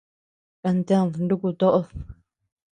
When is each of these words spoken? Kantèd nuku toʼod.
Kantèd 0.61 1.13
nuku 1.27 1.37
toʼod. 1.59 1.87